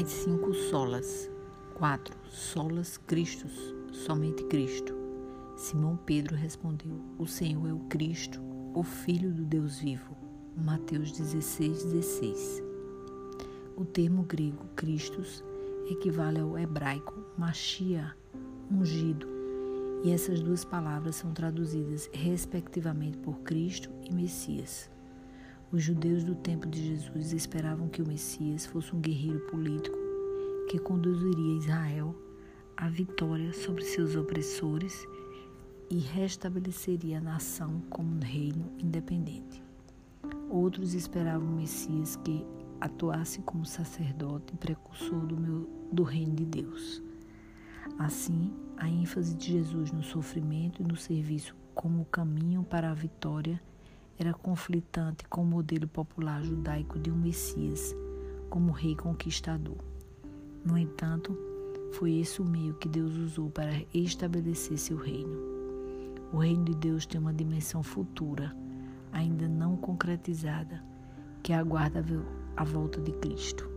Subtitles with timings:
[0.00, 1.28] As cinco solas.
[1.74, 2.16] 4.
[2.30, 4.94] Solas Cristos, somente Cristo.
[5.56, 8.40] Simão Pedro respondeu: O Senhor é o Cristo,
[8.74, 10.16] o Filho do Deus vivo.
[10.56, 12.62] Mateus 16, 16.
[13.76, 15.42] O termo grego Christus
[15.90, 18.14] equivale ao hebraico Machia,
[18.70, 19.26] ungido,
[20.04, 24.88] e essas duas palavras são traduzidas respectivamente por Cristo e Messias.
[25.70, 29.98] Os judeus do tempo de Jesus esperavam que o Messias fosse um guerreiro político
[30.70, 32.16] que conduziria Israel
[32.74, 35.06] à vitória sobre seus opressores
[35.90, 39.62] e restabeleceria a nação como um reino independente.
[40.48, 42.46] Outros esperavam o Messias que
[42.80, 47.02] atuasse como sacerdote e precursor do, meu, do reino de Deus.
[47.98, 53.60] Assim, a ênfase de Jesus no sofrimento e no serviço como caminho para a vitória
[54.18, 57.94] era conflitante com o modelo popular judaico de um Messias
[58.50, 59.76] como rei conquistador.
[60.64, 61.38] No entanto,
[61.92, 65.38] foi esse o meio que Deus usou para estabelecer seu reino.
[66.32, 68.54] O reino de Deus tem uma dimensão futura,
[69.12, 70.82] ainda não concretizada,
[71.42, 72.04] que aguarda
[72.56, 73.70] a volta de Cristo.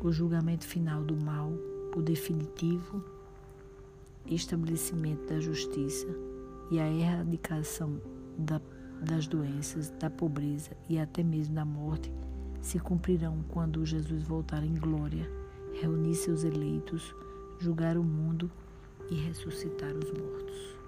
[0.00, 1.52] O julgamento final do mal,
[1.96, 3.02] o definitivo
[4.26, 6.08] estabelecimento da justiça
[6.70, 8.00] e a erradicação
[8.38, 8.60] da
[9.02, 12.12] das doenças, da pobreza e até mesmo da morte
[12.60, 15.30] se cumprirão quando Jesus voltar em glória,
[15.80, 17.14] reunir seus eleitos,
[17.58, 18.50] julgar o mundo
[19.10, 20.83] e ressuscitar os mortos.